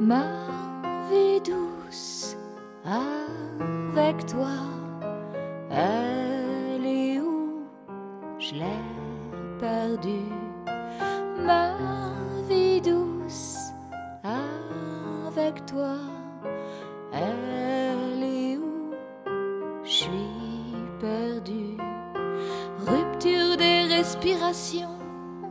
ma 0.00 0.24
vie 1.10 1.40
douce 1.40 2.36
avec 2.84 4.26
toi. 4.26 4.56
Elle 5.70 6.84
est 6.84 7.20
où? 7.20 7.62
Je 8.38 8.54
l'ai 8.54 8.80
perdue. 9.58 10.32
Ma 11.44 11.76
vie 12.48 12.80
douce 12.80 13.58
avec 14.22 15.64
toi. 15.66 15.96
Elle 17.12 18.22
est 18.22 18.56
où? 18.56 18.90
Je 19.84 19.90
suis 19.90 20.74
perdue. 21.00 21.76
Rupture 22.86 23.56
des 23.56 23.82
respirations 23.84 24.98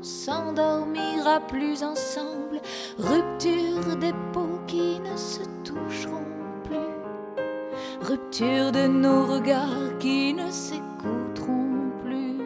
s'endormira 0.03 1.39
plus 1.39 1.83
ensemble. 1.83 2.61
Rupture 2.97 3.95
des 3.99 4.13
peaux 4.33 4.59
qui 4.67 4.99
ne 4.99 5.15
se 5.15 5.41
toucheront 5.63 6.25
plus. 6.63 8.07
Rupture 8.07 8.71
de 8.71 8.87
nos 8.87 9.25
regards 9.25 9.97
qui 9.99 10.33
ne 10.33 10.49
s'écouteront 10.51 11.91
plus. 12.03 12.41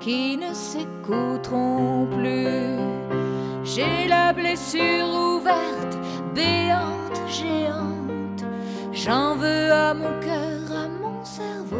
Qui 0.00 0.36
ne 0.36 0.52
s'écouteront 0.52 2.08
plus. 2.10 2.78
J'ai 3.62 4.08
la 4.08 4.32
blessure 4.32 5.08
ouverte, 5.08 5.98
béante, 6.34 7.20
géante. 7.28 8.44
J'en 8.92 9.36
veux 9.36 9.70
à 9.72 9.94
mon 9.94 10.18
cœur, 10.20 10.72
à 10.72 10.88
mon 10.88 11.24
cerveau 11.24 11.76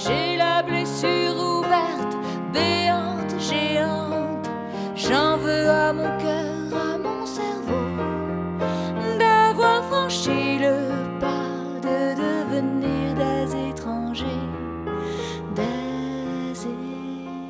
J'ai 0.00 0.36
la 0.36 0.62
blessure 0.62 1.34
ouverte, 1.36 2.16
béante, 2.52 3.34
géante. 3.40 4.48
J'en 4.94 5.36
veux 5.38 5.68
à 5.68 5.92
mon 5.92 6.16
cœur, 6.18 6.54
à 6.72 6.96
mon 6.98 7.26
cerveau, 7.26 7.84
d'avoir 9.18 9.82
franchi 9.86 10.58
le 10.60 11.18
pas 11.18 11.50
de 11.82 12.14
devenir 12.14 13.14
des 13.16 13.70
étrangers. 13.70 14.46
Des 15.56 16.54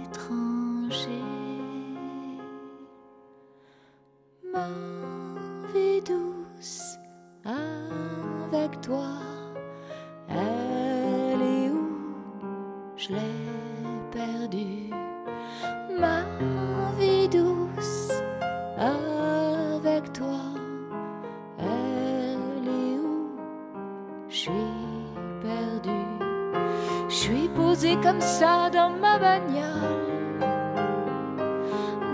étrangers. 0.06 1.24
Ma 4.54 4.68
vie 5.74 6.00
douce 6.00 6.96
avec 7.44 8.80
toi, 8.80 9.10
Je 13.08 13.14
l'ai. 13.14 13.48
Ma 15.98 16.22
vie 16.98 17.28
douce 17.28 18.12
avec 18.76 20.12
toi, 20.12 20.40
elle 21.58 22.68
est 22.68 22.98
où? 22.98 23.30
Je 24.28 24.36
suis 24.36 24.50
perdue. 25.42 25.90
Je 27.08 27.14
suis 27.14 27.48
posée 27.48 27.96
comme 28.02 28.20
ça 28.20 28.70
dans 28.70 28.90
ma 28.90 29.18
bagnole 29.18 29.98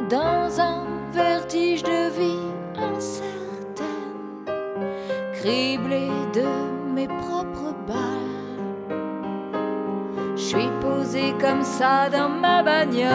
dans 0.08 0.60
un 0.60 0.84
vertige 1.12 1.82
de 1.82 2.10
vie 2.10 2.52
incertaine, 2.76 3.86
criblé 5.32 6.08
de 6.32 6.46
mes 6.94 7.08
propres 7.08 7.74
balles. 7.86 8.33
Je 10.44 10.50
suis 10.50 10.70
posé 10.78 11.34
comme 11.40 11.62
ça 11.62 12.10
dans 12.10 12.28
ma 12.28 12.62
bagnole. 12.62 13.08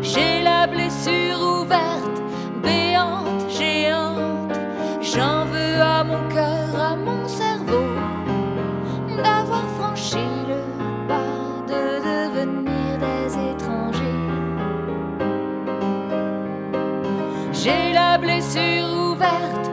J'ai 0.00 0.42
la 0.44 0.68
blessure 0.68 1.40
ouverte, 1.42 2.22
béante, 2.62 3.50
géante. 3.50 4.60
J'en 5.00 5.44
veux 5.46 5.80
à 5.82 6.04
mon 6.04 6.28
cœur, 6.28 6.80
à 6.80 6.94
mon 6.94 7.26
cerveau, 7.26 7.88
d'avoir 9.08 9.64
franchi 9.76 10.24
le 10.46 10.60
pas 11.08 11.66
de 11.66 11.82
devenir 12.08 12.96
des 13.06 13.26
étrangers. 13.50 14.22
J'ai 17.52 17.92
la 17.92 18.18
blessure 18.18 18.86
ouverte. 19.10 19.71